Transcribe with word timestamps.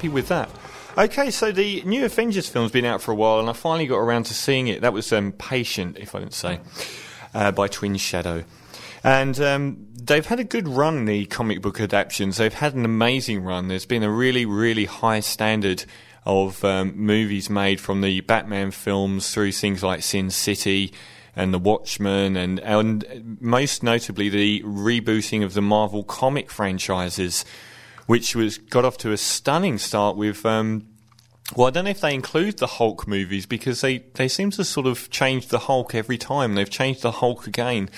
happy 0.00 0.08
with 0.08 0.28
that. 0.28 0.48
Okay, 0.96 1.28
so 1.28 1.50
the 1.50 1.82
new 1.82 2.04
Avengers 2.04 2.48
film's 2.48 2.70
been 2.70 2.84
out 2.84 3.02
for 3.02 3.10
a 3.10 3.16
while, 3.16 3.40
and 3.40 3.50
I 3.50 3.52
finally 3.52 3.88
got 3.88 3.96
around 3.96 4.26
to 4.26 4.34
seeing 4.34 4.68
it. 4.68 4.80
That 4.80 4.92
was 4.92 5.12
um, 5.12 5.32
Patient, 5.32 5.98
if 5.98 6.14
I 6.14 6.20
didn't 6.20 6.34
say, 6.34 6.60
uh, 7.34 7.50
by 7.50 7.66
Twin 7.66 7.96
Shadow. 7.96 8.44
And 9.02 9.40
um, 9.40 9.88
they've 10.00 10.24
had 10.24 10.38
a 10.38 10.44
good 10.44 10.68
run, 10.68 11.06
the 11.06 11.26
comic 11.26 11.60
book 11.60 11.80
adaptations. 11.80 12.36
They've 12.36 12.54
had 12.54 12.74
an 12.74 12.84
amazing 12.84 13.42
run. 13.42 13.66
There's 13.66 13.86
been 13.86 14.04
a 14.04 14.10
really, 14.10 14.46
really 14.46 14.84
high 14.84 15.18
standard 15.18 15.84
of 16.24 16.64
um, 16.64 16.96
movies 16.96 17.50
made 17.50 17.80
from 17.80 18.00
the 18.00 18.20
Batman 18.20 18.70
films 18.70 19.34
through 19.34 19.50
things 19.50 19.82
like 19.82 20.04
Sin 20.04 20.30
City 20.30 20.92
and 21.34 21.52
The 21.52 21.58
Watchmen, 21.58 22.36
and, 22.36 22.60
and 22.60 23.36
most 23.40 23.82
notably 23.82 24.28
the 24.28 24.62
rebooting 24.62 25.42
of 25.42 25.54
the 25.54 25.62
Marvel 25.62 26.04
comic 26.04 26.52
franchises 26.52 27.44
which 28.08 28.34
was 28.34 28.56
got 28.56 28.86
off 28.86 28.96
to 28.96 29.12
a 29.12 29.18
stunning 29.18 29.76
start 29.76 30.16
with. 30.16 30.44
Um, 30.46 30.88
well, 31.54 31.66
I 31.66 31.70
don't 31.70 31.84
know 31.84 31.90
if 31.90 32.00
they 32.00 32.14
include 32.14 32.56
the 32.56 32.66
Hulk 32.66 33.06
movies 33.06 33.44
because 33.44 33.82
they, 33.82 33.98
they 34.14 34.28
seem 34.28 34.50
to 34.52 34.64
sort 34.64 34.86
of 34.86 35.10
change 35.10 35.48
the 35.48 35.60
Hulk 35.60 35.94
every 35.94 36.16
time. 36.16 36.54
They've 36.54 36.68
changed 36.68 37.02
the 37.02 37.10
Hulk 37.12 37.46
again. 37.46 37.90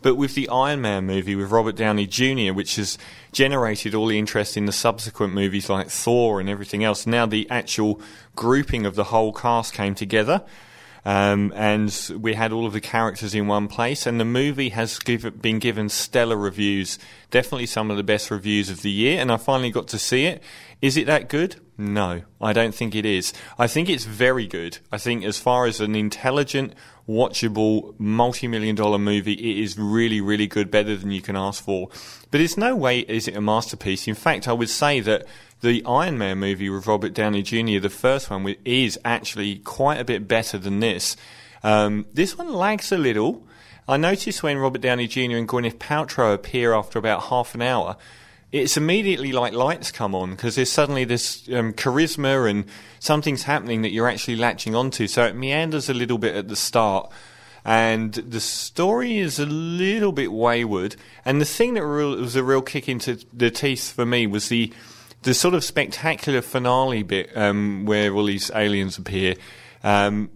But 0.00 0.14
with 0.14 0.34
the 0.34 0.48
Iron 0.48 0.80
Man 0.80 1.04
movie 1.04 1.36
with 1.36 1.50
Robert 1.50 1.76
Downey 1.76 2.06
Jr., 2.06 2.54
which 2.54 2.76
has 2.76 2.96
generated 3.32 3.94
all 3.94 4.06
the 4.06 4.18
interest 4.18 4.56
in 4.56 4.64
the 4.64 4.72
subsequent 4.72 5.34
movies 5.34 5.68
like 5.68 5.90
Thor 5.90 6.40
and 6.40 6.48
everything 6.48 6.82
else, 6.82 7.06
now 7.06 7.26
the 7.26 7.46
actual 7.50 8.00
grouping 8.34 8.86
of 8.86 8.94
the 8.94 9.04
whole 9.04 9.30
cast 9.34 9.74
came 9.74 9.94
together. 9.94 10.42
Um, 11.04 11.52
and 11.56 11.92
we 12.18 12.34
had 12.34 12.52
all 12.52 12.66
of 12.66 12.72
the 12.72 12.80
characters 12.80 13.34
in 13.34 13.46
one 13.46 13.68
place, 13.68 14.06
and 14.06 14.20
the 14.20 14.24
movie 14.24 14.70
has 14.70 14.98
give, 14.98 15.40
been 15.40 15.58
given 15.58 15.88
stellar 15.88 16.36
reviews. 16.36 16.98
Definitely 17.30 17.66
some 17.66 17.90
of 17.90 17.96
the 17.96 18.02
best 18.02 18.30
reviews 18.30 18.70
of 18.70 18.82
the 18.82 18.90
year, 18.90 19.20
and 19.20 19.32
I 19.32 19.36
finally 19.36 19.70
got 19.70 19.88
to 19.88 19.98
see 19.98 20.26
it. 20.26 20.42
Is 20.82 20.96
it 20.96 21.06
that 21.06 21.28
good? 21.28 21.56
No, 21.76 22.22
I 22.40 22.52
don't 22.52 22.74
think 22.74 22.94
it 22.94 23.06
is. 23.06 23.32
I 23.58 23.66
think 23.66 23.88
it's 23.88 24.04
very 24.04 24.46
good. 24.46 24.78
I 24.92 24.98
think, 24.98 25.24
as 25.24 25.38
far 25.38 25.64
as 25.64 25.80
an 25.80 25.94
intelligent, 25.94 26.74
watchable, 27.08 27.94
multi 27.98 28.46
million 28.46 28.76
dollar 28.76 28.98
movie, 28.98 29.32
it 29.32 29.62
is 29.62 29.78
really, 29.78 30.20
really 30.20 30.46
good, 30.46 30.70
better 30.70 30.96
than 30.96 31.10
you 31.10 31.22
can 31.22 31.36
ask 31.36 31.64
for. 31.64 31.88
But 32.30 32.40
it's 32.40 32.56
no 32.56 32.76
way 32.76 33.00
is 33.00 33.28
it 33.28 33.36
a 33.36 33.40
masterpiece. 33.40 34.06
In 34.06 34.14
fact, 34.14 34.46
I 34.46 34.52
would 34.52 34.68
say 34.68 35.00
that 35.00 35.26
the 35.60 35.84
Iron 35.84 36.18
Man 36.18 36.38
movie 36.38 36.70
with 36.70 36.86
Robert 36.86 37.12
Downey 37.12 37.42
Jr., 37.42 37.80
the 37.80 37.90
first 37.90 38.30
one, 38.30 38.54
is 38.64 38.98
actually 39.04 39.56
quite 39.56 40.00
a 40.00 40.04
bit 40.04 40.26
better 40.26 40.58
than 40.58 40.80
this. 40.80 41.16
Um, 41.62 42.06
this 42.12 42.38
one 42.38 42.52
lags 42.52 42.90
a 42.92 42.98
little. 42.98 43.42
I 43.88 43.96
noticed 43.96 44.42
when 44.42 44.58
Robert 44.58 44.80
Downey 44.80 45.06
Jr. 45.06 45.36
and 45.36 45.48
Gwyneth 45.48 45.78
Paltrow 45.78 46.32
appear 46.32 46.72
after 46.72 46.98
about 46.98 47.24
half 47.24 47.54
an 47.54 47.62
hour, 47.62 47.96
it's 48.52 48.76
immediately 48.76 49.32
like 49.32 49.52
lights 49.52 49.92
come 49.92 50.14
on 50.14 50.30
because 50.30 50.56
there's 50.56 50.70
suddenly 50.70 51.04
this 51.04 51.48
um, 51.50 51.72
charisma 51.72 52.48
and 52.48 52.64
something's 52.98 53.44
happening 53.44 53.82
that 53.82 53.90
you're 53.90 54.08
actually 54.08 54.36
latching 54.36 54.74
onto. 54.74 55.06
So 55.06 55.24
it 55.24 55.36
meanders 55.36 55.88
a 55.88 55.94
little 55.94 56.18
bit 56.18 56.34
at 56.34 56.48
the 56.48 56.56
start. 56.56 57.10
And 57.64 58.14
the 58.14 58.40
story 58.40 59.18
is 59.18 59.38
a 59.38 59.46
little 59.46 60.12
bit 60.12 60.32
wayward. 60.32 60.96
And 61.24 61.40
the 61.40 61.44
thing 61.44 61.74
that 61.74 61.84
was 61.84 62.34
a 62.34 62.42
real 62.42 62.62
kick 62.62 62.88
into 62.88 63.18
the 63.32 63.50
teeth 63.50 63.92
for 63.92 64.06
me 64.06 64.26
was 64.26 64.48
the 64.48 64.72
the 65.22 65.34
sort 65.34 65.54
of 65.54 65.64
spectacular 65.64 66.40
finale 66.40 67.02
bit 67.02 67.36
um, 67.36 67.84
where 67.84 68.12
all 68.14 68.24
these 68.24 68.50
aliens 68.54 68.98
appear. 68.98 69.36
Um, 69.82 70.30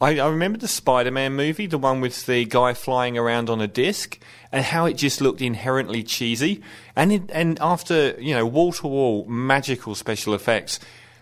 I, 0.00 0.18
I, 0.18 0.28
remember 0.28 0.58
the 0.58 0.68
Spider-Man 0.68 1.34
movie, 1.34 1.66
the 1.66 1.78
one 1.78 2.00
with 2.00 2.26
the 2.26 2.44
guy 2.44 2.74
flying 2.74 3.16
around 3.16 3.48
on 3.48 3.62
a 3.62 3.66
disc, 3.66 4.18
and 4.52 4.62
how 4.62 4.84
it 4.84 4.94
just 4.94 5.20
looked 5.20 5.40
inherently 5.40 6.02
cheesy. 6.02 6.62
And 6.94 7.12
it, 7.12 7.22
and 7.32 7.58
after 7.60 8.14
you 8.20 8.34
know 8.34 8.44
wall 8.44 8.72
to 8.72 8.88
wall 8.88 9.24
magical 9.26 9.94
special 9.94 10.34
effects, 10.34 10.78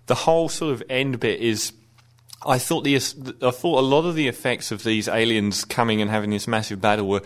the 0.06 0.14
whole 0.14 0.48
sort 0.48 0.72
of 0.72 0.82
end 0.88 1.20
bit 1.20 1.40
is. 1.40 1.72
I 2.46 2.58
thought 2.58 2.84
the 2.84 2.96
I 2.96 3.50
thought 3.52 3.78
a 3.78 3.80
lot 3.80 4.04
of 4.04 4.16
the 4.16 4.28
effects 4.28 4.70
of 4.70 4.82
these 4.82 5.08
aliens 5.08 5.64
coming 5.64 6.02
and 6.02 6.10
having 6.10 6.28
this 6.28 6.46
massive 6.46 6.78
battle 6.78 7.08
were 7.08 7.22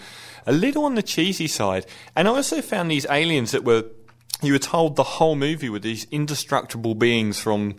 a 0.47 0.53
little 0.53 0.85
on 0.85 0.95
the 0.95 1.03
cheesy 1.03 1.49
side, 1.49 1.87
and 2.15 2.29
I 2.29 2.31
also 2.31 2.63
found 2.63 2.89
these 2.89 3.07
aliens 3.11 3.51
that 3.51 3.65
were 3.65 3.87
you 4.43 4.53
were 4.53 4.59
told 4.59 4.97
the 4.97 5.03
whole 5.03 5.35
movie 5.35 5.69
with 5.69 5.83
these 5.83 6.07
indestructible 6.11 6.95
beings 6.95 7.41
from 7.41 7.75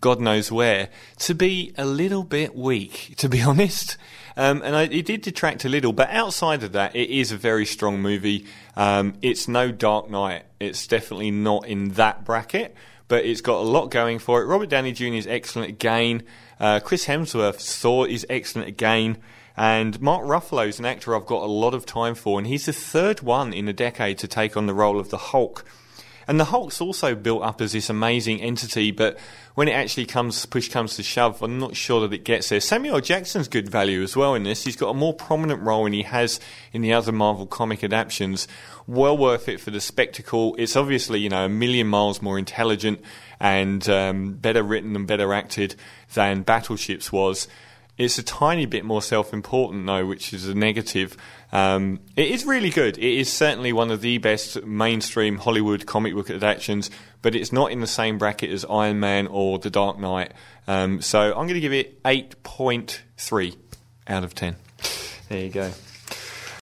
God 0.00 0.20
knows 0.20 0.52
where 0.52 0.90
to 1.20 1.34
be 1.34 1.72
a 1.78 1.84
little 1.84 2.24
bit 2.24 2.54
weak, 2.54 3.14
to 3.16 3.28
be 3.28 3.40
honest. 3.42 3.96
Um, 4.36 4.62
and 4.62 4.76
I, 4.76 4.82
it 4.82 5.06
did 5.06 5.22
detract 5.22 5.64
a 5.64 5.68
little, 5.68 5.92
but 5.92 6.10
outside 6.10 6.62
of 6.62 6.72
that, 6.72 6.94
it 6.94 7.08
is 7.08 7.32
a 7.32 7.36
very 7.36 7.64
strong 7.64 8.02
movie. 8.02 8.46
Um, 8.76 9.14
it's 9.22 9.48
no 9.48 9.72
Dark 9.72 10.10
Knight. 10.10 10.44
It's 10.60 10.86
definitely 10.86 11.30
not 11.30 11.66
in 11.66 11.90
that 11.90 12.24
bracket, 12.24 12.74
but 13.08 13.24
it's 13.24 13.40
got 13.40 13.60
a 13.60 13.68
lot 13.68 13.90
going 13.90 14.18
for 14.18 14.42
it. 14.42 14.46
Robert 14.46 14.68
Downey 14.68 14.92
Jr. 14.92 15.14
is 15.14 15.26
excellent 15.26 15.70
again. 15.70 16.22
Uh, 16.60 16.80
Chris 16.80 17.06
Hemsworth's 17.06 17.78
Thor 17.78 18.08
is 18.08 18.26
excellent 18.28 18.68
again. 18.68 19.18
And 19.56 20.00
Mark 20.00 20.24
Ruffalo 20.24 20.66
is 20.66 20.78
an 20.78 20.84
actor 20.84 21.14
I've 21.14 21.26
got 21.26 21.42
a 21.42 21.46
lot 21.46 21.74
of 21.74 21.86
time 21.86 22.14
for, 22.14 22.38
and 22.38 22.46
he's 22.46 22.66
the 22.66 22.72
third 22.72 23.20
one 23.20 23.52
in 23.52 23.68
a 23.68 23.72
decade 23.72 24.18
to 24.18 24.28
take 24.28 24.56
on 24.56 24.66
the 24.66 24.74
role 24.74 24.98
of 24.98 25.10
the 25.10 25.16
Hulk. 25.16 25.64
And 26.26 26.40
the 26.40 26.46
Hulk's 26.46 26.80
also 26.80 27.14
built 27.14 27.42
up 27.42 27.60
as 27.60 27.72
this 27.72 27.90
amazing 27.90 28.40
entity, 28.40 28.90
but 28.90 29.18
when 29.54 29.68
it 29.68 29.72
actually 29.72 30.06
comes, 30.06 30.46
push 30.46 30.68
comes 30.68 30.96
to 30.96 31.02
shove, 31.02 31.42
I'm 31.42 31.58
not 31.58 31.76
sure 31.76 32.00
that 32.00 32.12
it 32.12 32.24
gets 32.24 32.48
there. 32.48 32.60
Samuel 32.60 33.00
Jackson's 33.00 33.48
good 33.48 33.68
value 33.68 34.02
as 34.02 34.16
well 34.16 34.34
in 34.34 34.42
this. 34.42 34.64
He's 34.64 34.76
got 34.76 34.88
a 34.88 34.94
more 34.94 35.14
prominent 35.14 35.62
role 35.62 35.84
than 35.84 35.92
he 35.92 36.02
has 36.02 36.40
in 36.72 36.82
the 36.82 36.92
other 36.92 37.12
Marvel 37.12 37.46
comic 37.46 37.84
adaptations. 37.84 38.48
Well 38.86 39.16
worth 39.16 39.48
it 39.48 39.60
for 39.60 39.70
the 39.70 39.80
spectacle. 39.80 40.54
It's 40.58 40.76
obviously, 40.76 41.20
you 41.20 41.28
know, 41.28 41.44
a 41.44 41.48
million 41.48 41.86
miles 41.86 42.20
more 42.20 42.38
intelligent 42.38 43.00
and 43.38 43.88
um, 43.88 44.32
better 44.34 44.62
written 44.62 44.96
and 44.96 45.06
better 45.06 45.32
acted 45.32 45.74
than 46.14 46.42
Battleships 46.42 47.12
was. 47.12 47.48
It's 47.96 48.18
a 48.18 48.22
tiny 48.22 48.66
bit 48.66 48.84
more 48.84 49.00
self 49.00 49.32
important, 49.32 49.86
though, 49.86 50.04
which 50.04 50.32
is 50.32 50.48
a 50.48 50.54
negative. 50.54 51.16
Um, 51.52 52.00
it 52.16 52.28
is 52.28 52.44
really 52.44 52.70
good. 52.70 52.98
It 52.98 53.18
is 53.18 53.32
certainly 53.32 53.72
one 53.72 53.92
of 53.92 54.00
the 54.00 54.18
best 54.18 54.64
mainstream 54.64 55.38
Hollywood 55.38 55.86
comic 55.86 56.14
book 56.14 56.28
adaptations, 56.28 56.90
but 57.22 57.36
it's 57.36 57.52
not 57.52 57.70
in 57.70 57.80
the 57.80 57.86
same 57.86 58.18
bracket 58.18 58.50
as 58.50 58.64
Iron 58.64 58.98
Man 58.98 59.28
or 59.28 59.60
The 59.60 59.70
Dark 59.70 59.98
Knight. 59.98 60.32
Um, 60.66 61.00
so 61.00 61.20
I'm 61.20 61.46
going 61.46 61.54
to 61.54 61.60
give 61.60 61.72
it 61.72 62.02
8.3 62.02 63.56
out 64.08 64.24
of 64.24 64.34
10. 64.34 64.56
There 65.28 65.40
you 65.40 65.50
go. 65.50 65.70